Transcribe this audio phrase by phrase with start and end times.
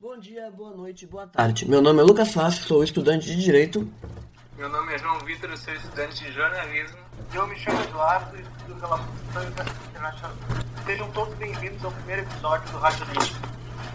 [0.00, 1.68] Bom dia, boa noite, boa tarde.
[1.68, 3.92] Meu nome é Lucas Fácil, sou estudante de Direito.
[4.56, 6.96] Meu nome é João Vitor, sou estudante de jornalismo.
[7.34, 10.36] Eu me chamo Eduardo e estudo Relações Internacionais.
[10.86, 13.48] Sejam todos bem-vindos ao primeiro episódio do Radiolítica.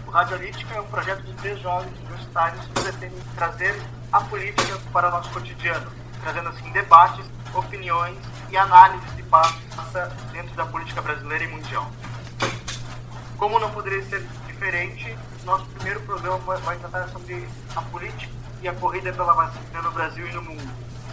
[0.06, 3.74] O Radiolítica é um projeto de três jovens universitários que pretendem trazer
[4.12, 5.90] a política para o nosso cotidiano,
[6.20, 7.24] trazendo assim debates,
[7.54, 8.18] opiniões
[8.50, 11.90] e análises de passa dentro da política brasileira e mundial.
[13.38, 14.22] Como não poderia ser
[14.54, 19.90] diferente, nosso primeiro programa vai tratar sobre a política e a corrida pela vacina no
[19.90, 20.70] Brasil e no mundo.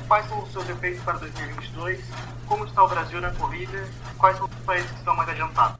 [0.07, 1.99] Quais são os seus efeitos para 2022?
[2.45, 3.87] Como está o Brasil na corrida?
[4.17, 5.79] Quais são os países que estão mais adiantados?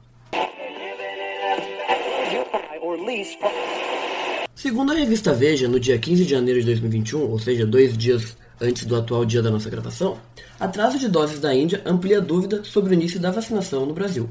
[4.54, 8.36] Segundo a revista Veja, no dia 15 de janeiro de 2021, ou seja, dois dias
[8.60, 10.18] antes do atual dia da nossa gravação,
[10.58, 14.28] atraso de doses da Índia amplia dúvida sobre o início da vacinação no Brasil.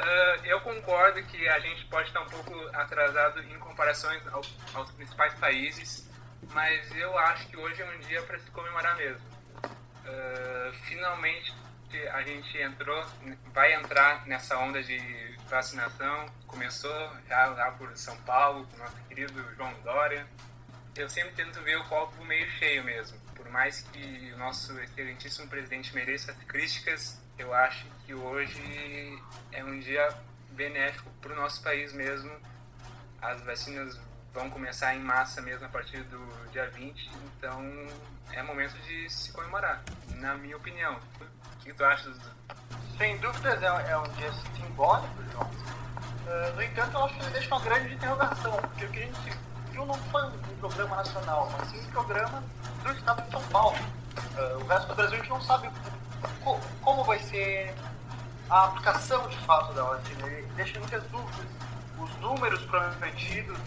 [0.00, 4.40] Uh, eu concordo que a gente pode estar um pouco atrasado em comparações ao,
[4.72, 6.08] aos principais países,
[6.52, 9.26] mas eu acho que hoje é um dia para se comemorar mesmo.
[9.66, 11.54] Uh, finalmente
[12.12, 13.04] a gente entrou,
[13.52, 14.98] vai entrar nessa onda de
[15.48, 16.26] vacinação.
[16.46, 20.26] Começou já lá por São Paulo, com nosso querido João Dória.
[20.96, 23.18] Eu sempre tento ver o copo meio cheio mesmo.
[23.34, 29.78] Por mais que o nosso excelentíssimo presidente mereça críticas, eu acho que hoje é um
[29.80, 30.08] dia
[30.50, 32.30] benéfico para o nosso país mesmo.
[33.20, 33.98] As vacinas
[34.32, 37.60] vão começar em massa mesmo a partir do dia 20, então
[38.32, 39.82] é momento de se comemorar,
[40.16, 41.00] na minha opinião.
[41.20, 42.12] O que tu acha?
[42.98, 45.50] Sem dúvidas é um dia simbólico, João.
[45.50, 49.06] Uh, no entanto, eu acho que ele deixa uma grande interrogação, porque o que a
[49.06, 49.38] gente
[49.72, 52.44] viu não foi um, programa nacional, mas sim um programa
[52.84, 53.78] do estado de São Paulo.
[54.36, 55.70] Uh, o resto do Brasil a gente não sabe
[56.82, 57.74] como vai ser
[58.48, 60.26] a aplicação de fato da vacina.
[60.56, 61.46] Deixa muitas dúvidas.
[61.98, 63.58] Os números prometidos,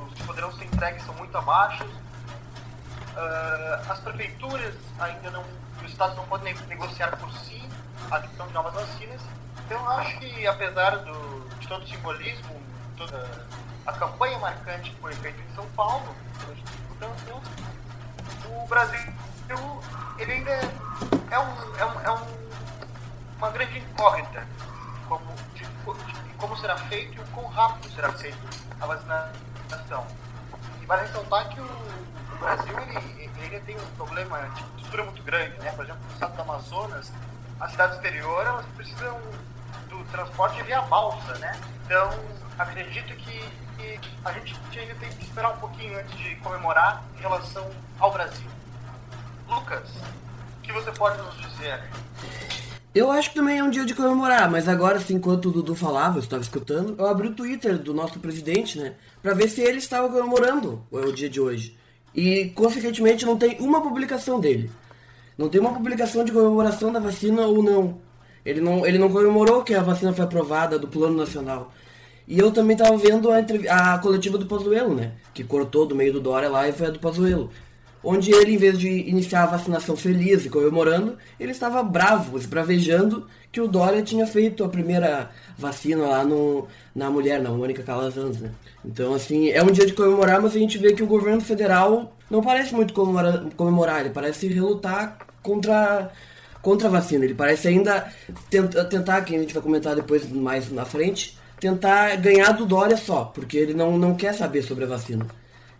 [0.00, 1.84] os que poderão ser entregues, são muito abaixo.
[1.84, 5.44] Uh, as prefeituras ainda não,
[5.82, 7.62] os estados não podem negociar por si
[8.10, 9.20] a questão de novas vacinas.
[9.66, 12.60] Então, acho que, apesar do, de todo o simbolismo,
[12.96, 13.46] toda
[13.86, 16.14] a campanha marcante que foi feita em São Paulo,
[18.46, 19.12] o Brasil
[20.18, 20.50] ele ainda
[21.30, 22.26] é, um, é um,
[23.38, 24.46] uma grande incógnita
[25.06, 28.38] como, de, de, como será feito e o quão rápido será feito
[28.80, 30.06] a vacinação.
[30.80, 35.22] E vale ressaltar que o, o Brasil ele, ele tem um problema de estrutura muito
[35.22, 35.70] grande, né?
[35.72, 37.12] Por exemplo, no estado do Amazonas,
[37.60, 39.20] a cidade exterior elas precisam
[39.90, 41.60] do transporte via balsa, né?
[41.84, 42.10] Então,
[42.58, 43.40] acredito que,
[43.76, 48.10] que a gente ainda tem que esperar um pouquinho antes de comemorar em relação ao
[48.10, 48.48] Brasil.
[49.46, 51.82] Lucas, o que você pode nos dizer?
[52.92, 55.76] Eu acho que também é um dia de comemorar, mas agora, assim, enquanto o Dudu
[55.76, 58.94] falava, eu estava escutando, eu abri o Twitter do nosso presidente, né?
[59.22, 61.76] Pra ver se ele estava comemorando o dia de hoje.
[62.12, 64.68] E, consequentemente, não tem uma publicação dele.
[65.38, 67.98] Não tem uma publicação de comemoração da vacina ou não.
[68.44, 71.72] Ele não, ele não comemorou que a vacina foi aprovada do Plano Nacional.
[72.26, 75.12] E eu também estava vendo a, a coletiva do Pazuello, né?
[75.32, 77.50] Que cortou do meio do Dória lá e foi a do Pazuello
[78.02, 83.26] onde ele, em vez de iniciar a vacinação feliz e comemorando, ele estava bravo, esbravejando
[83.52, 88.40] que o Dória tinha feito a primeira vacina lá no, na mulher, na Mônica Calazans,
[88.40, 88.50] né?
[88.84, 92.16] Então, assim, é um dia de comemorar, mas a gente vê que o governo federal
[92.30, 96.10] não parece muito comemorar, comemorar ele parece relutar contra,
[96.62, 97.24] contra a vacina.
[97.24, 98.10] Ele parece ainda
[98.48, 102.96] tenta, tentar, que a gente vai comentar depois mais na frente, tentar ganhar do Dória
[102.96, 105.26] só, porque ele não, não quer saber sobre a vacina.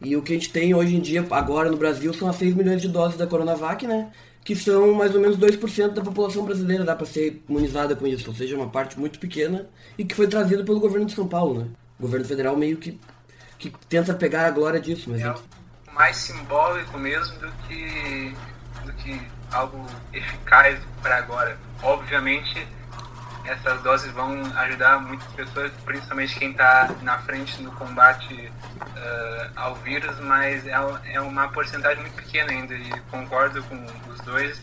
[0.00, 2.54] E o que a gente tem hoje em dia, agora no Brasil, são as 6
[2.54, 4.10] milhões de doses da Coronavac, né?
[4.42, 8.30] Que são mais ou menos 2% da população brasileira, dá para ser imunizada com isso,
[8.30, 9.68] ou seja, uma parte muito pequena,
[9.98, 11.68] e que foi trazida pelo governo de São Paulo, né?
[11.98, 12.98] O governo federal meio que,
[13.58, 15.20] que tenta pegar a glória disso, mas...
[15.20, 15.34] É
[15.92, 18.34] mais simbólico mesmo do que,
[18.86, 19.20] do que
[19.52, 19.84] algo
[20.14, 21.58] eficaz para agora.
[21.82, 22.66] Obviamente,
[23.44, 29.74] essas doses vão ajudar muitas pessoas, principalmente quem está na frente no combate uh, ao
[29.76, 30.74] vírus, mas é,
[31.12, 34.60] é uma porcentagem muito pequena ainda e concordo com os dois.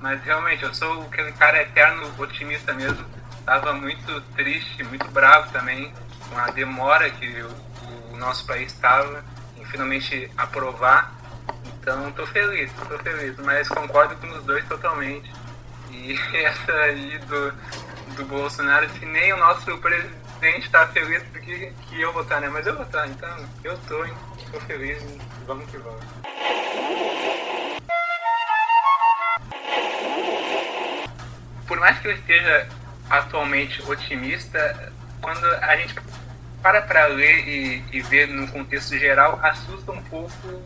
[0.00, 3.04] Mas realmente, eu sou aquele cara eterno otimista mesmo.
[3.38, 5.92] Estava muito triste, muito bravo também
[6.28, 9.24] com a demora que o, o nosso país estava
[9.56, 11.12] em finalmente aprovar.
[11.80, 15.30] Então, estou feliz, estou feliz, mas concordo com os dois totalmente.
[15.90, 17.52] E essa aí do,
[18.12, 22.48] do Bolsonaro, se nem o nosso presidente tá feliz porque que eu vou estar, né?
[22.48, 24.12] Mas eu vou estar, então eu tô, hein?
[24.50, 25.02] Tô feliz,
[25.46, 26.04] vamos que vamos.
[31.66, 32.68] Por mais que eu esteja
[33.08, 35.94] atualmente otimista, quando a gente
[36.62, 40.62] para para ler e, e ver no contexto geral, assusta um pouco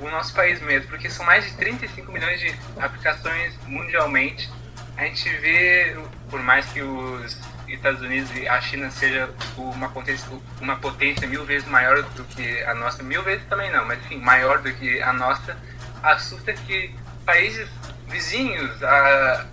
[0.00, 4.50] o nosso país mesmo, porque são mais de 35 milhões de aplicações mundialmente.
[5.00, 5.96] A gente vê,
[6.28, 10.28] por mais que os Estados Unidos e a China seja uma potência,
[10.60, 14.18] uma potência mil vezes maior do que a nossa, mil vezes também não, mas enfim,
[14.18, 15.56] maior do que a nossa,
[16.02, 16.94] assusta que
[17.24, 17.66] países
[18.08, 19.46] vizinhos, a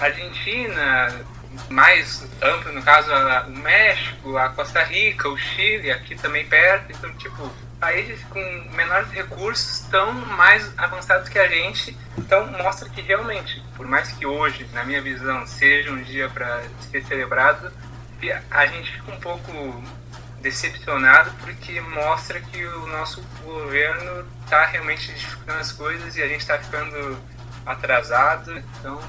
[0.00, 1.14] Argentina,
[1.68, 3.10] mais amplo no caso,
[3.46, 8.40] o México, a Costa Rica, o Chile, aqui também perto, então tipo, países com
[8.74, 14.26] menores recursos estão mais avançados que a gente, então mostra que realmente, por mais que
[14.26, 17.72] hoje, na minha visão, seja um dia para ser celebrado,
[18.50, 19.82] a gente fica um pouco
[20.40, 26.40] decepcionado porque mostra que o nosso governo está realmente dificultando as coisas e a gente
[26.40, 27.18] está ficando
[27.66, 29.00] atrasado, então,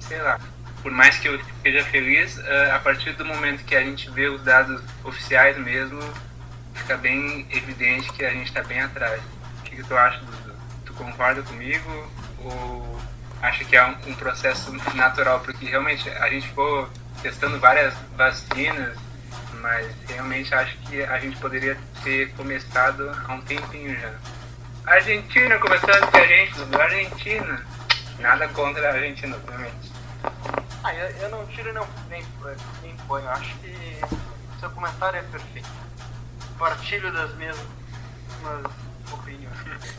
[0.00, 0.38] sei lá.
[0.82, 4.28] Por mais que eu esteja feliz, eh, a partir do momento que a gente vê
[4.28, 5.98] os dados oficiais mesmo,
[6.76, 9.20] fica bem evidente que a gente está bem atrás.
[9.58, 10.54] O que, que, tu acha, Dudu?
[10.84, 13.00] Tu concorda comigo ou
[13.42, 15.40] acha que é um, um, processo natural?
[15.40, 16.88] Porque realmente a gente ficou
[17.22, 18.96] testando várias vacinas,
[19.60, 24.12] mas realmente acho que a gente poderia ter começado há um tempinho já.
[24.86, 26.80] Argentina começando com a gente, Dudu.
[26.80, 27.66] Argentina.
[28.20, 29.92] Nada contra a Argentina, obviamente.
[30.84, 32.24] Ah, eu, eu não tiro não, nem,
[32.82, 33.28] nem ponho.
[33.28, 34.00] Acho que
[34.60, 35.68] seu comentário é perfeito
[36.58, 37.66] partilho das mesmas
[39.12, 39.56] opiniões.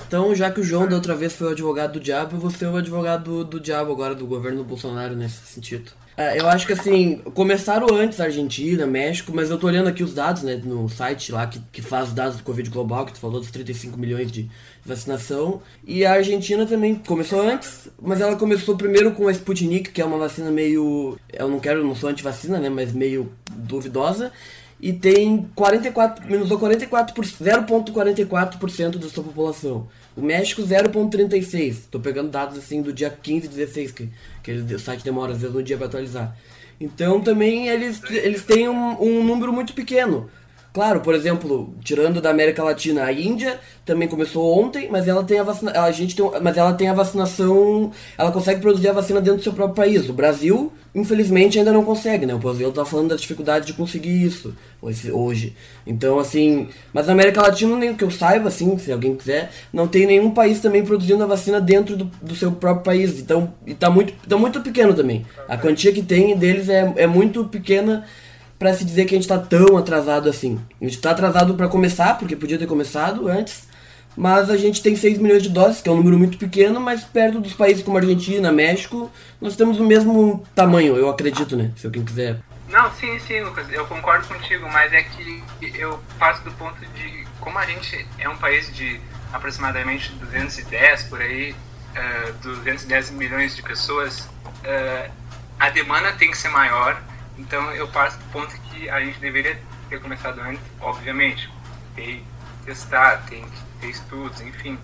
[0.08, 2.68] Então, já que o João da outra vez foi o advogado do diabo, vou ser
[2.68, 5.92] o advogado do, do diabo agora, do governo Bolsonaro nesse sentido.
[6.20, 10.16] É, eu acho que assim, começaram antes Argentina, México, mas eu tô olhando aqui os
[10.16, 13.20] dados, né, no site lá que, que faz os dados do Covid global, que tu
[13.20, 14.50] falou dos 35 milhões de
[14.84, 15.62] vacinação.
[15.86, 20.06] E a Argentina também começou antes, mas ela começou primeiro com a Sputnik, que é
[20.06, 21.20] uma vacina meio.
[21.32, 24.32] Eu não quero, não sou anti-vacina, né, mas meio duvidosa
[24.80, 29.88] e tem 44, menos 44 0,44% da sua população.
[30.16, 31.70] O México 0,36.
[31.70, 34.10] Estou pegando dados assim do dia 15 e 16 que,
[34.44, 36.38] que o site demora às vezes um dia para atualizar.
[36.80, 40.30] Então também eles, eles têm um, um número muito pequeno.
[40.78, 45.40] Claro, por exemplo, tirando da América Latina, a Índia também começou ontem, mas ela tem
[45.40, 49.20] a vacina, a gente tem, mas ela tem a vacinação, ela consegue produzir a vacina
[49.20, 50.08] dentro do seu próprio país.
[50.08, 52.36] O Brasil, infelizmente, ainda não consegue, né?
[52.36, 54.54] O Brasil tá falando da dificuldade de conseguir isso
[55.12, 55.56] hoje.
[55.84, 59.88] Então, assim, mas na América Latina, nem que eu saiba, assim, se alguém quiser, não
[59.88, 63.20] tem nenhum país também produzindo a vacina dentro do, do seu próprio país.
[63.20, 65.26] Então, e tá muito, tá muito pequeno também.
[65.50, 68.06] A quantia que tem deles é, é muito pequena
[68.58, 70.60] para se dizer que a gente está tão atrasado assim.
[70.82, 73.68] A gente está atrasado para começar, porque podia ter começado antes,
[74.16, 77.04] mas a gente tem 6 milhões de doses, que é um número muito pequeno, mas
[77.04, 81.72] perto dos países como Argentina, México, nós temos o mesmo tamanho, eu acredito, né?
[81.76, 82.40] Se alguém quiser.
[82.70, 85.44] Não, sim, sim, Lucas, eu concordo contigo, mas é que
[85.76, 89.00] eu passo do ponto de como a gente é um país de
[89.32, 91.56] aproximadamente 210 por aí, uh,
[91.96, 95.12] eh, 210 milhões de pessoas, uh,
[95.60, 97.02] a demanda tem que ser maior
[97.38, 101.50] então eu passo do ponto que a gente deveria ter começado antes, obviamente,
[101.96, 102.24] ter
[102.66, 104.78] testar, tem que ter estudos, enfim.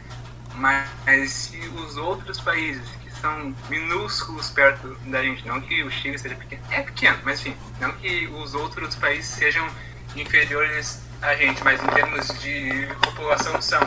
[0.56, 6.18] Mas se os outros países que são minúsculos perto da gente, não que o Chile
[6.18, 9.68] seja pequeno, é pequeno, mas enfim, não que os outros países sejam
[10.16, 13.82] inferiores a gente, mas em termos de população são.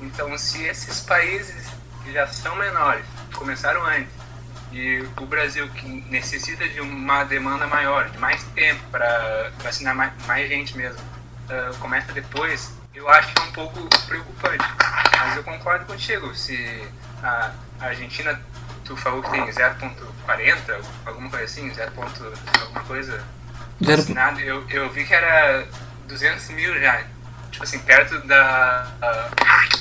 [0.00, 1.66] Então, se esses países
[2.04, 4.12] que já são menores começaram antes
[4.72, 10.12] e o Brasil, que necessita de uma demanda maior, de mais tempo para vacinar mais,
[10.26, 14.64] mais, gente mesmo, uh, começa depois, eu acho que é um pouco preocupante.
[15.18, 16.34] Mas eu concordo contigo.
[16.34, 16.82] Se
[17.22, 18.40] a Argentina,
[18.84, 21.92] tu falou que tem 0,40, alguma coisa assim, 0,
[22.60, 23.22] alguma coisa
[23.80, 25.66] vacinado, eu, eu vi que era
[26.08, 27.04] 200 mil já.
[27.50, 28.92] Tipo assim, perto da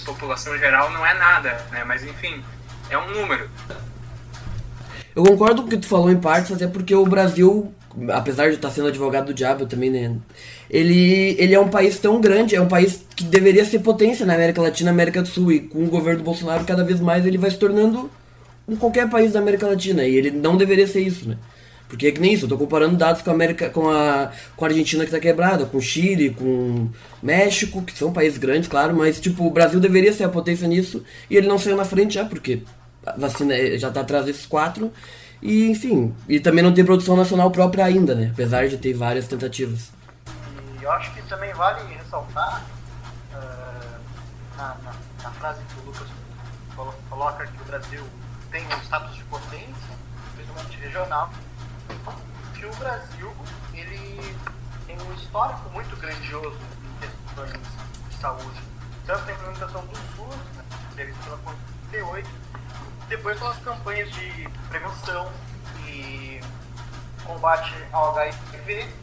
[0.05, 1.83] população geral não é nada, né?
[1.83, 2.43] Mas enfim,
[2.89, 3.49] é um número.
[5.15, 7.71] Eu concordo com o que tu falou em partes, até porque o Brasil,
[8.09, 10.13] apesar de estar sendo advogado do diabo também, né?
[10.69, 14.33] Ele, ele é um país tão grande, é um país que deveria ser potência na
[14.33, 17.37] América Latina, América do Sul, e com o governo do Bolsonaro cada vez mais ele
[17.37, 18.11] vai se tornando
[18.67, 21.37] um qualquer país da América Latina, e ele não deveria ser isso, né?
[21.87, 24.65] Porque é que nem isso, eu tô comparando dados com a América, com a, com
[24.65, 26.89] a Argentina que tá quebrada, com o Chile, com
[27.21, 31.03] México, que são países grandes, claro, mas tipo, o Brasil deveria ser a potência nisso,
[31.29, 32.63] e ele não saiu na frente já, porque
[33.17, 34.91] vacina já está atrás desses quatro.
[35.41, 38.31] E, enfim, e também não tem produção nacional própria ainda, né?
[38.33, 39.91] Apesar de ter várias tentativas.
[40.79, 42.63] E eu acho que também vale ressaltar
[43.33, 44.93] uh, na, na,
[45.23, 46.07] na, frase que o Lucas
[47.09, 48.03] coloca que o Brasil
[48.51, 49.95] tem um status de potência,
[50.35, 51.31] principalmente regional,
[52.55, 53.31] que o Brasil
[53.73, 54.35] ele
[54.87, 57.51] tem um histórico muito grandioso em questões
[58.09, 58.61] de saúde.
[59.05, 61.37] Tanto na implementação do SUS, né, pela
[61.95, 62.29] Constituição 38,
[63.07, 65.31] depois pelas campanhas de prevenção
[65.87, 66.41] e
[67.23, 68.93] combate ao HIV,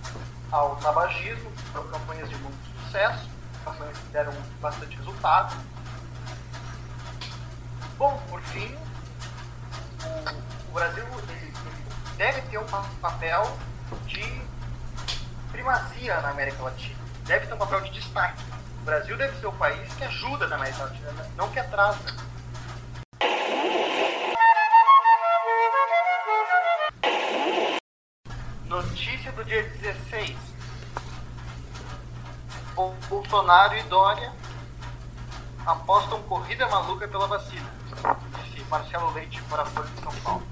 [0.50, 3.30] ao tabagismo, foram campanhas de muito sucesso,
[3.64, 5.56] campanhas que deram bastante resultado.
[7.96, 8.76] Bom, por fim,
[10.04, 11.54] o, o Brasil ele, ele
[12.16, 12.66] deve ter um
[13.00, 13.56] papel
[14.06, 14.42] de
[15.50, 18.42] primazia na América Latina, deve ter um papel de destaque.
[18.80, 22.31] O Brasil deve ser o país que ajuda na América Latina, não que atrasa.
[29.52, 30.34] Dia 16.
[33.06, 34.32] Bolsonaro e Dória
[35.66, 37.68] apostam corrida maluca pela vacina.
[38.44, 40.42] Disse Marcelo Leite para a Folha de São Paulo.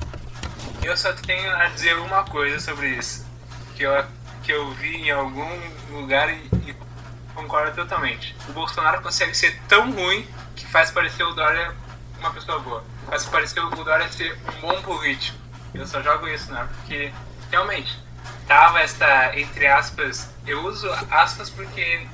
[0.83, 3.26] Eu só tenho a dizer uma coisa sobre isso.
[3.75, 4.04] Que eu,
[4.42, 5.49] que eu vi em algum
[5.90, 6.76] lugar e, e
[7.35, 8.37] concordo totalmente.
[8.50, 11.75] O Bolsonaro consegue ser tão ruim que faz parecer o Dória
[12.19, 12.85] uma pessoa boa.
[13.07, 15.38] Faz parecer o Dória ser um bom político.
[15.73, 16.69] Eu só jogo isso, né?
[16.76, 17.11] Porque,
[17.50, 17.99] realmente,
[18.50, 22.04] tava esta, entre aspas, eu uso aspas porque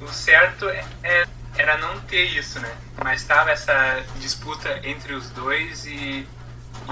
[0.00, 1.26] o certo é, é,
[1.56, 2.72] era não ter isso, né?
[3.02, 6.28] Mas tava essa disputa entre os dois e,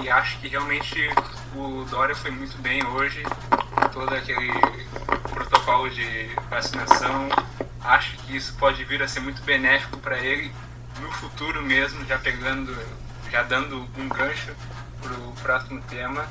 [0.02, 1.08] e acho que realmente
[1.54, 3.22] o Dória foi muito bem hoje,
[3.92, 4.50] todo aquele
[5.30, 7.28] protocolo de vacinação.
[7.84, 10.52] Acho que isso pode vir a ser muito benéfico para ele
[10.98, 12.76] no futuro mesmo, já pegando,
[13.30, 14.52] já dando um gancho
[15.00, 16.26] para o próximo tema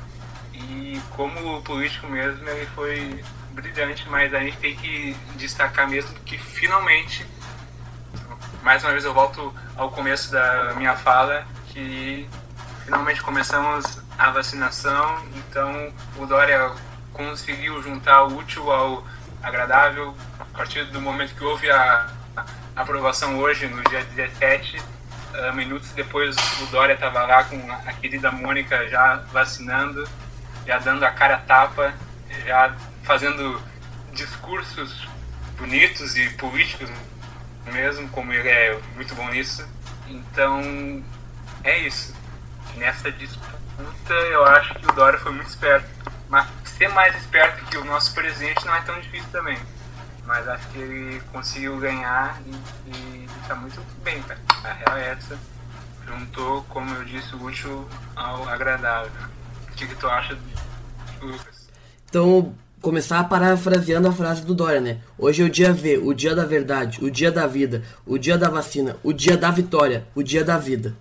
[0.54, 6.38] e como político mesmo, ele foi brilhante, mas a gente tem que destacar mesmo que
[6.38, 7.26] finalmente,
[8.62, 12.28] mais uma vez eu volto ao começo da minha fala, que
[12.84, 16.70] finalmente começamos a vacinação, então o Dória
[17.12, 19.04] conseguiu juntar o útil ao
[19.42, 20.14] agradável.
[20.38, 22.08] A partir do momento que houve a
[22.76, 28.30] aprovação hoje, no dia 17, uh, minutos depois o Dória estava lá com a querida
[28.30, 30.06] Mônica já vacinando
[30.66, 31.92] já dando a cara tapa,
[32.46, 33.60] já fazendo
[34.12, 35.08] discursos
[35.56, 36.90] bonitos e políticos
[37.66, 39.66] mesmo, como ele é muito bom nisso.
[40.08, 41.02] Então,
[41.64, 42.14] é isso.
[42.76, 45.88] Nessa disputa, eu acho que o Dória foi muito esperto.
[46.28, 49.58] Mas ser mais esperto que o nosso presidente não é tão difícil também.
[50.24, 52.40] Mas acho que ele conseguiu ganhar
[52.86, 54.40] e, está muito bem, cara.
[54.64, 55.38] A real é essa.
[56.06, 59.12] Juntou, como eu disse, o útil ao agradável.
[59.72, 60.38] O que, que tu acha,
[61.20, 61.68] Lucas?
[62.08, 64.98] Então, começar parafraseando a frase do Dória, né?
[65.18, 68.36] Hoje é o dia V, o dia da verdade, o dia da vida, o dia
[68.36, 70.94] da vacina, o dia da vitória, o dia da vida.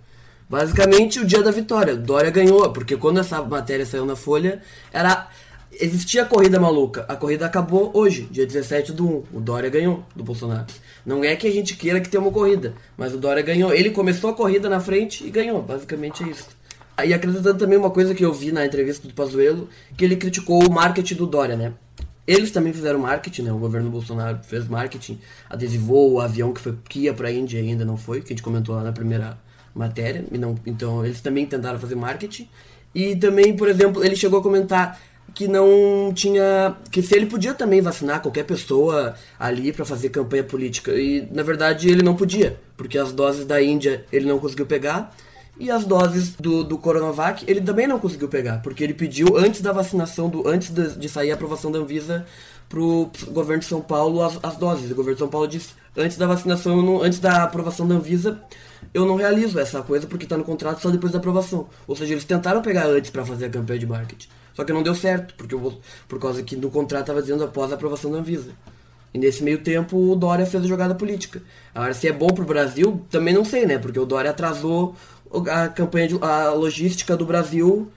[0.50, 1.96] Basicamente, o dia da vitória.
[1.96, 4.62] Dória ganhou, porque quando essa matéria saiu na Folha,
[4.92, 5.28] era
[5.80, 7.06] existia a corrida maluca.
[7.08, 9.24] A corrida acabou hoje, dia 17 do 1.
[9.34, 10.66] O Dória ganhou do Bolsonaro.
[11.06, 13.74] Não é que a gente queira que tenha uma corrida, mas o Dória ganhou.
[13.74, 15.62] Ele começou a corrida na frente e ganhou.
[15.62, 16.61] Basicamente é isso.
[17.06, 19.68] E acrescentando também uma coisa que eu vi na entrevista do Pazuello,
[19.98, 21.74] que ele criticou o marketing do Dória, né?
[22.28, 23.52] Eles também fizeram marketing, né?
[23.52, 27.60] O governo Bolsonaro fez marketing, adesivou o avião que, foi, que ia para a Índia
[27.60, 29.38] e ainda não foi, que a gente comentou lá na primeira
[29.74, 30.24] matéria.
[30.32, 32.48] Não, então eles também tentaram fazer marketing.
[32.94, 35.00] E também, por exemplo, ele chegou a comentar
[35.34, 40.44] que não tinha que se ele podia também vacinar qualquer pessoa ali para fazer campanha
[40.44, 44.66] política e na verdade ele não podia porque as doses da Índia ele não conseguiu
[44.66, 45.16] pegar
[45.62, 49.62] e as doses do, do Coronavac ele também não conseguiu pegar, porque ele pediu antes
[49.62, 52.26] da vacinação, do, antes de, de sair a aprovação da Anvisa
[52.68, 54.90] pro governo de São Paulo as, as doses.
[54.90, 58.42] O governo de São Paulo disse, antes da vacinação, não, antes da aprovação da Anvisa,
[58.94, 61.68] eu não realizo essa coisa porque está no contrato só depois da aprovação.
[61.88, 64.30] Ou seja, eles tentaram pegar antes para fazer a campanha de marketing.
[64.56, 67.72] Só que não deu certo, porque eu, por causa que no contrato estava dizendo após
[67.72, 68.52] a aprovação da Anvisa.
[69.14, 71.42] E nesse meio tempo o Dória fez a jogada política.
[71.76, 73.78] Agora, se é bom pro Brasil, também não sei, né?
[73.78, 74.96] Porque o Dória atrasou
[75.50, 77.92] a campanha de, a logística do Brasil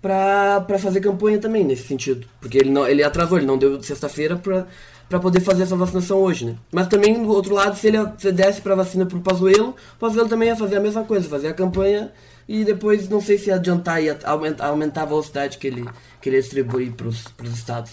[0.00, 2.26] para fazer campanha também nesse sentido.
[2.40, 6.46] Porque ele, não, ele atrasou, ele não deu sexta-feira para poder fazer essa vacinação hoje,
[6.46, 6.56] né?
[6.70, 10.28] Mas também, do outro lado, se ele se desse para vacina pro Pazuello, o Pazuello
[10.28, 12.12] também ia fazer a mesma coisa, fazer a campanha
[12.48, 15.84] e depois não sei se adiantar e aumentar, aumentar a velocidade que ele,
[16.20, 17.92] que ele distribui para os estados.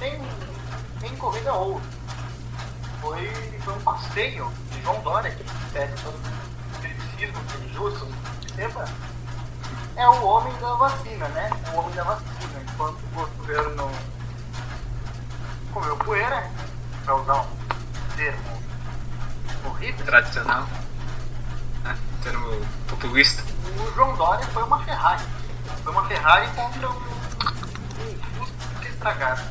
[0.00, 0.18] Tem,
[1.00, 1.80] tem corrida ou
[3.00, 3.28] foi,
[3.60, 5.44] foi um passeio de João Dória que
[7.26, 8.08] todo criticismo injusto
[8.56, 8.84] tema
[9.96, 11.50] é o homem da vacina, né?
[11.72, 12.62] O homem da vacina.
[12.62, 13.90] Enquanto o governo
[15.72, 16.50] comeu poeira,
[17.04, 17.46] para usar um
[18.16, 18.62] termo
[19.66, 20.06] horrível.
[20.06, 20.66] Tradicional.
[21.84, 21.98] Né?
[22.22, 23.42] Termo populista.
[23.78, 25.24] O João Dória foi uma Ferrari.
[25.84, 29.42] Foi uma Ferrari contra um, um Fusca estragado.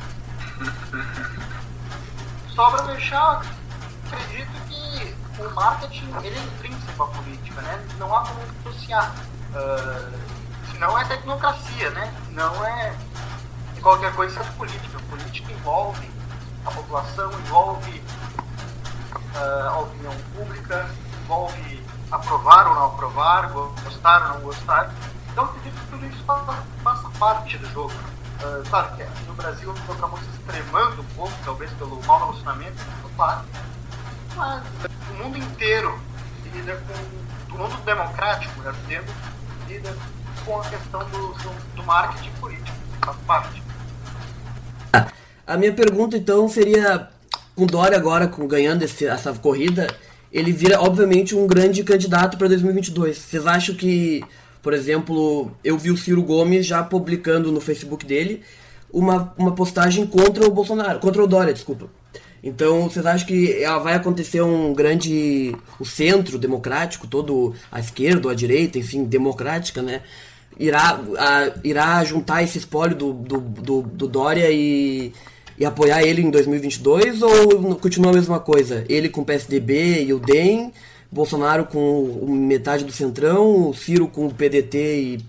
[2.54, 3.42] Só para fechar,
[4.06, 7.86] acredito que o marketing ele é intrínseco à política, né?
[7.98, 9.14] Não há como associar.
[9.50, 12.12] Uh, senão é tecnocracia, né?
[12.30, 12.94] Não é
[13.80, 14.98] qualquer coisa é política.
[14.98, 16.10] A política envolve
[16.64, 18.02] a população, envolve
[19.34, 20.88] uh, a opinião pública,
[21.22, 24.92] envolve aprovar ou não aprovar, gostar ou não gostar.
[25.32, 25.48] Então,
[25.90, 27.92] tudo isso faça parte do jogo.
[28.42, 32.82] Uh, claro que no Brasil se extremando um pouco, talvez pelo mau relacionamento,
[33.14, 33.44] claro,
[34.40, 35.98] o mundo inteiro
[36.54, 37.54] lida com.
[37.54, 39.14] O mundo democrático, dentro,
[39.68, 39.94] lida
[40.44, 43.62] com a questão do, do, do marketing político, faz parte.
[45.46, 47.08] A minha pergunta então seria,
[47.56, 49.88] com Dória agora com, ganhando esse, essa corrida,
[50.32, 53.18] ele vira obviamente um grande candidato para 2022.
[53.18, 54.22] Vocês acham que,
[54.62, 58.42] por exemplo, eu vi o Ciro Gomes já publicando no Facebook dele
[58.92, 61.88] uma, uma postagem contra o Bolsonaro, contra o Dória, desculpa.
[62.42, 65.54] Então, vocês acham que vai acontecer um grande.
[65.78, 70.02] o centro democrático, todo a esquerda, a direita, enfim, democrática, né?
[70.58, 75.12] Irá, a, irá juntar esse espólio do, do, do, do Dória e
[75.60, 78.82] e apoiar ele em 2022 ou continua a mesma coisa?
[78.88, 80.72] Ele com o PSDB e o DEM,
[81.12, 85.24] Bolsonaro com metade do Centrão, Ciro com o PDT e,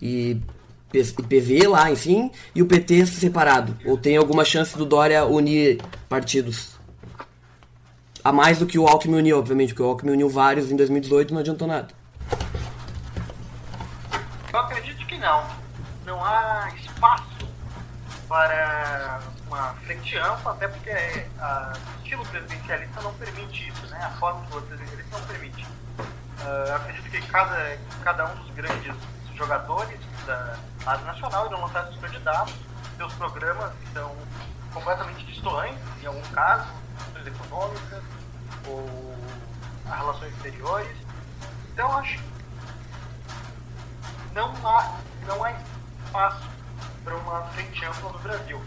[0.00, 0.36] e,
[0.90, 3.76] PV lá, enfim, e o PT separado?
[3.84, 6.78] Ou tem alguma chance do Dória unir partidos?
[8.22, 11.30] A mais do que o Alckmin uniu, obviamente, porque o Alckmin uniu vários em 2018
[11.30, 11.88] e não adiantou nada.
[14.52, 15.46] Eu acredito que não.
[16.04, 17.48] Não há espaço
[18.28, 23.98] para uma frente ampla, até porque o estilo presidencialista não permite isso, né?
[24.02, 25.66] A do presidencialista não permite.
[26.40, 28.94] Uh, acredito que cada, cada um dos grandes
[29.40, 30.54] jogadores da
[30.84, 32.54] área nacional irão lançar seus candidatos,
[32.98, 34.14] seus programas que são
[34.74, 36.66] completamente distantes, em algum caso,
[36.98, 38.02] questões econômicas
[38.66, 39.16] ou
[39.86, 40.96] relações exteriores.
[41.72, 42.20] Então, acho
[44.34, 45.52] não há, não há
[46.04, 46.46] espaço
[47.02, 48.60] para uma frente ampla no Brasil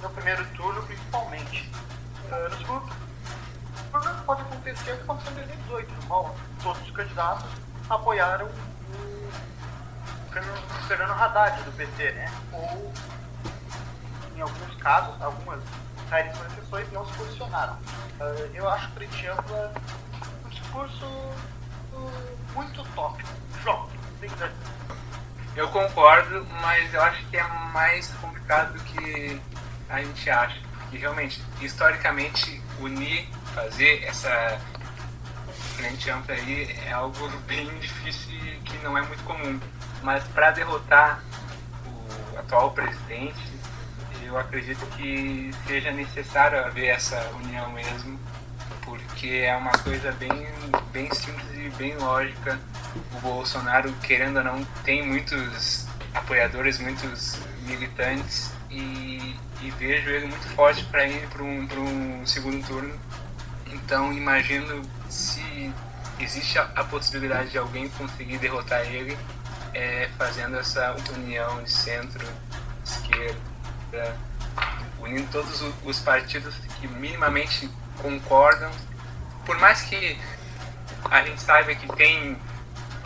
[0.00, 1.70] no primeiro turno, principalmente.
[2.24, 2.90] Uh, no segundo
[3.92, 7.44] turno, pode acontecer o que aconteceu em 2018, no qual todos os candidatos
[7.88, 8.48] apoiaram
[10.88, 12.32] Fernando Haddad, do PT, né?
[12.52, 12.92] Ou,
[14.36, 15.60] em alguns casos, algumas
[16.10, 17.74] de exceções, não se posicionaram.
[17.74, 19.72] Uh, eu acho Frente Ampla
[20.44, 23.28] um discurso uh, muito utópico.
[23.62, 23.88] João,
[24.20, 24.36] tem que
[25.54, 27.42] eu concordo, mas eu acho que é
[27.72, 29.40] mais complicado do que
[29.88, 30.58] a gente acha
[30.90, 34.58] que realmente, historicamente, unir, fazer essa
[35.76, 39.60] frente ampla aí é algo bem difícil e que não é muito comum.
[40.02, 41.22] Mas para derrotar
[41.86, 43.52] o atual presidente,
[44.24, 48.18] eu acredito que seja necessário haver essa união mesmo,
[48.84, 50.48] porque é uma coisa bem,
[50.92, 52.58] bem simples e bem lógica.
[53.14, 60.48] O Bolsonaro, querendo ou não, tem muitos apoiadores, muitos militantes e e vejo ele muito
[60.50, 62.92] forte para ir para um, um segundo turno.
[63.66, 65.72] Então imagino se
[66.18, 69.16] existe a, a possibilidade de alguém conseguir derrotar ele
[69.74, 72.26] é, fazendo essa união de centro,
[72.84, 74.16] esquerda,
[75.00, 77.68] unindo todos os partidos que minimamente
[78.00, 78.70] concordam.
[79.44, 80.18] Por mais que
[81.10, 82.36] a gente saiba que tem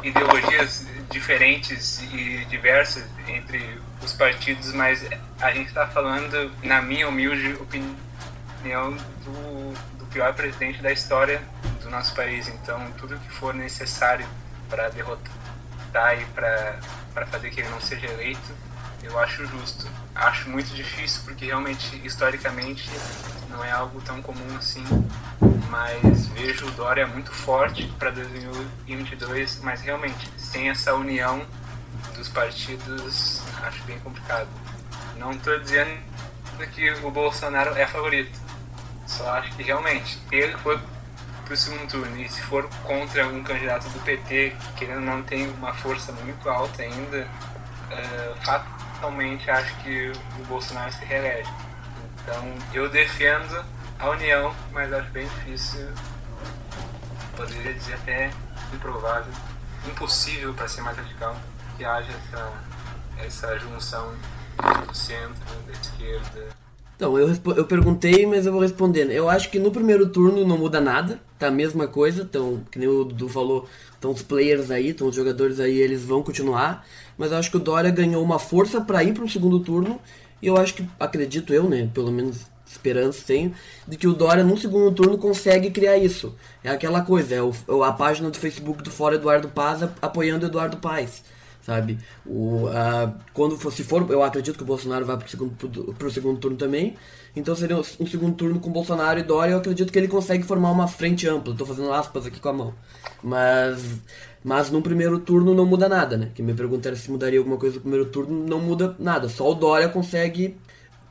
[0.02, 5.04] ideologias diferentes e diversas entre os partidos, mas
[5.40, 11.40] a gente está falando, na minha humilde opinião, do, do pior presidente da história
[11.80, 12.48] do nosso país.
[12.48, 14.26] Então, tudo que for necessário
[14.68, 15.32] para derrotar
[16.34, 18.54] para fazer que ele não seja eleito,
[19.02, 19.86] eu acho justo.
[20.14, 22.88] Acho muito difícil porque realmente, historicamente,
[23.50, 24.84] não é algo tão comum assim.
[25.70, 31.44] Mas vejo o Dória muito forte para 2022, mas realmente, sem essa união
[32.14, 34.48] dos partidos, acho bem complicado.
[35.18, 35.90] Não estou dizendo
[36.74, 38.38] que o Bolsonaro é favorito.
[39.06, 40.78] Só acho que realmente, ele foi
[41.46, 45.22] para o segundo turno e se for contra um candidato do PT, que querendo não
[45.22, 51.48] tem uma força muito alta ainda, uh, fatalmente acho que o Bolsonaro se reelege.
[52.20, 53.64] Então eu defendo
[53.98, 55.88] a união, mas acho bem difícil,
[57.36, 58.30] poderia dizer até
[58.74, 59.32] improvável,
[59.86, 61.36] impossível para ser mais radical,
[61.76, 62.52] que haja essa,
[63.18, 64.16] essa junção
[64.84, 66.65] do centro, da esquerda.
[66.96, 69.10] Então, eu, eu perguntei, mas eu vou respondendo.
[69.10, 72.78] Eu acho que no primeiro turno não muda nada, tá a mesma coisa, então, que
[72.78, 76.86] nem o Dudu falou, estão os players aí, estão os jogadores aí, eles vão continuar,
[77.18, 80.00] mas eu acho que o Dória ganhou uma força para ir para o segundo turno,
[80.40, 83.52] e eu acho que, acredito eu, né, pelo menos esperança tenho
[83.86, 86.34] de que o Dória no segundo turno consegue criar isso.
[86.64, 90.78] É aquela coisa, é o, a página do Facebook do Fora Eduardo Paz apoiando Eduardo
[90.78, 91.22] Paes
[91.66, 91.98] sabe?
[92.24, 96.38] O, uh, quando se for, eu acredito que o Bolsonaro vai para o segundo, segundo
[96.38, 96.94] turno também,
[97.34, 100.70] então seria um segundo turno com Bolsonaro e Dória, eu acredito que ele consegue formar
[100.70, 102.74] uma frente ampla, estou fazendo aspas aqui com a mão,
[103.20, 104.00] mas,
[104.44, 106.30] mas no primeiro turno não muda nada, né?
[106.32, 109.50] Que me pergunta era se mudaria alguma coisa no primeiro turno, não muda nada, só
[109.50, 110.56] o Dória consegue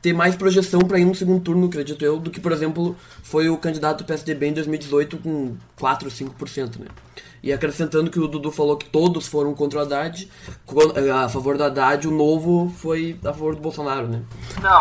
[0.00, 3.50] ter mais projeção para ir no segundo turno, acredito eu, do que, por exemplo, foi
[3.50, 6.86] o candidato do PSDB em 2018 com 4 ou 5%, né?
[7.46, 10.28] E acrescentando que o Dudu falou que todos foram contra o Haddad,
[10.96, 14.20] eh, a favor do Haddad, o Novo foi a favor do Bolsonaro, né?
[14.60, 14.80] Não,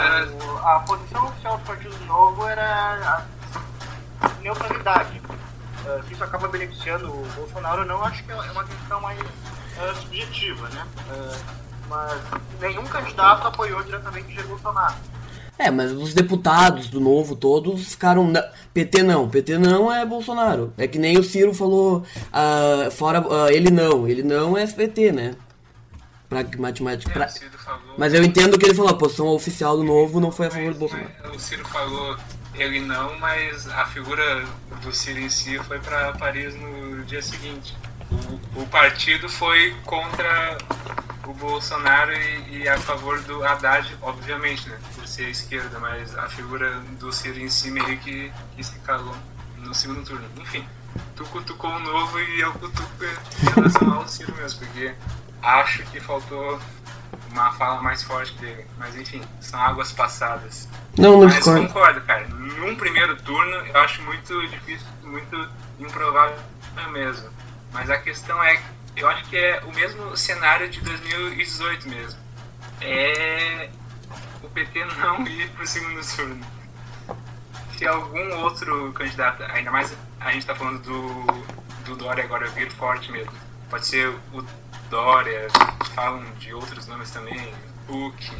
[0.67, 3.23] a posição oficial do Partido Novo era
[4.19, 5.21] a neutralidade.
[5.85, 9.19] Eh, se isso acaba beneficiando o Bolsonaro ou não, acho que é uma questão mais
[9.21, 10.87] uh, subjetiva, né?
[11.87, 12.19] Mas
[12.59, 14.95] nenhum candidato apoiou diretamente Jair Bolsonaro.
[15.57, 18.31] É, mas os deputados do Novo todos ficaram.
[18.73, 20.73] PT não, PT não é Bolsonaro.
[20.77, 25.11] É que nem o Ciro falou, uh, fora uh, ele não, ele não é PT,
[25.11, 25.35] né?
[26.27, 26.43] Pra...
[27.97, 30.73] Mas eu entendo que ele falou, a posição oficial do Novo não foi a favor
[30.73, 31.09] do Bolsonaro.
[31.33, 32.17] O Ciro falou
[32.57, 34.45] ele não, mas a figura
[34.81, 37.75] do Ciro em si foi para Paris no dia seguinte.
[38.55, 40.57] O, o partido foi contra
[41.31, 44.77] o Bolsonaro e, e, a favor do Haddad, obviamente, né?
[44.93, 49.15] Por ser esquerda, mas a figura do Ciro em si meio que, que se calou
[49.57, 50.27] no segundo turno.
[50.37, 50.67] Enfim,
[51.15, 54.93] tu cutucou o novo e eu cutuco em relação ao Ciro mesmo, porque
[55.41, 56.59] acho que faltou
[57.31, 58.65] uma fala mais forte dele.
[58.77, 60.67] Mas enfim, são águas passadas.
[60.97, 61.67] Não, não Mas concordo.
[61.67, 62.27] concordo, cara.
[62.27, 66.37] Num primeiro turno, eu acho muito difícil, muito improvável
[66.91, 67.29] mesmo.
[67.73, 68.61] Mas a questão é
[68.95, 72.19] eu acho que é o mesmo cenário de 2018 mesmo.
[72.81, 73.69] É
[74.41, 76.45] o PT não ir para o segundo turno.
[77.77, 81.25] Se algum outro candidato, ainda mais a gente está falando do,
[81.83, 83.33] do Dória agora vir forte mesmo.
[83.69, 84.45] Pode ser o
[84.89, 85.47] Dória,
[85.93, 87.53] falam de outros nomes também,
[87.89, 88.31] Huck,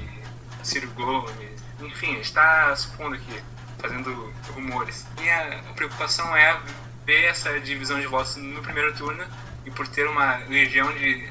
[0.63, 3.41] Ciro Gomes, enfim, a gente está supondo aqui,
[3.79, 5.05] fazendo rumores.
[5.19, 6.59] Minha preocupação é
[7.05, 9.25] ver essa divisão de votos no primeiro turno
[9.65, 11.27] e por ter uma legião de,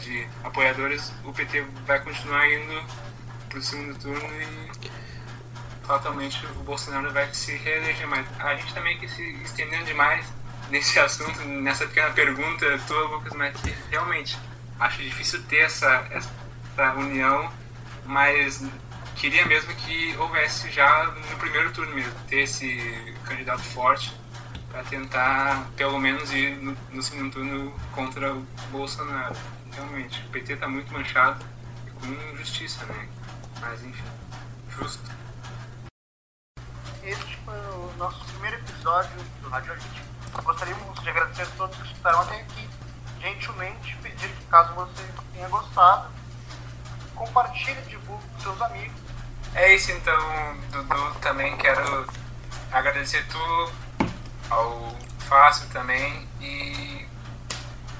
[0.00, 2.84] de apoiadores, o PT vai continuar indo
[3.48, 4.90] para o segundo turno e
[5.84, 8.06] fatalmente o Bolsonaro vai se reeleger.
[8.06, 10.24] Mas a gente também que se estendendo demais
[10.70, 13.54] nesse assunto, nessa pequena pergunta tua, Lucas, mas
[13.90, 14.38] realmente
[14.78, 17.52] acho difícil ter essa, essa união,
[18.06, 18.64] mas
[19.16, 24.19] queria mesmo que houvesse já no primeiro turno mesmo, ter esse candidato forte
[24.70, 29.34] para tentar, pelo menos, ir no, no, segundo turno contra o Bolsonaro.
[29.72, 31.44] Realmente, o PT está muito manchado
[31.86, 33.08] e com injustiça, né?
[33.60, 34.04] Mas, enfim,
[34.70, 35.10] justo.
[37.02, 39.10] Este foi o nosso primeiro episódio
[39.42, 40.02] do Rádio Elite.
[40.42, 42.68] Gostaríamos de agradecer a todos que escutaram até aqui.
[43.20, 45.02] Gentilmente pedir que, caso você
[45.32, 46.10] tenha gostado,
[47.14, 49.00] compartilhe e divulgue com seus amigos.
[49.54, 51.14] É isso então, Dudu.
[51.20, 52.06] Também quero
[52.72, 53.72] agradecer tu
[54.50, 57.06] ao Fácil também e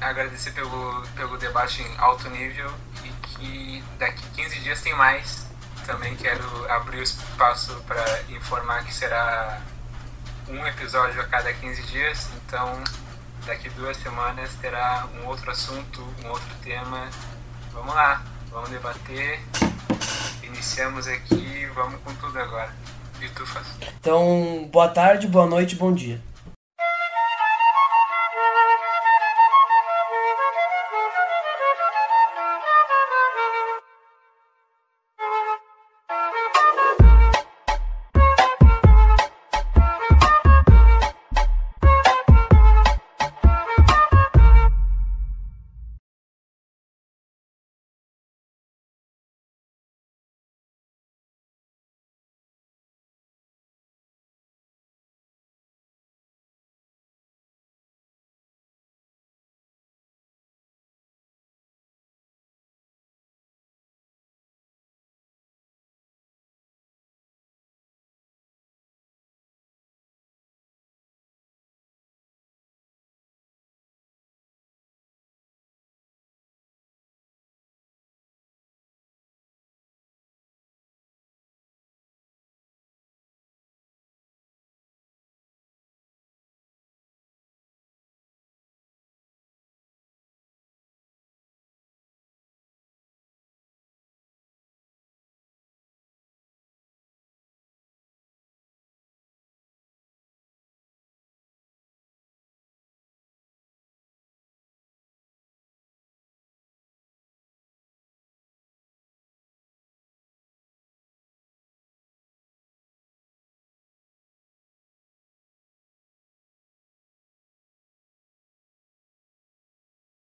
[0.01, 2.71] agradecer pelo, pelo debate em alto nível
[3.05, 5.47] e que daqui 15 dias tem mais.
[5.87, 9.61] Também quero abrir o espaço para informar que será
[10.49, 12.83] um episódio a cada 15 dias, então
[13.47, 17.09] daqui duas semanas terá um outro assunto, um outro tema.
[17.73, 19.41] Vamos lá, vamos debater.
[20.43, 22.75] Iniciamos aqui, vamos com tudo agora.
[23.23, 23.67] E tu faz.
[24.01, 26.21] Então, boa tarde, boa noite, bom dia.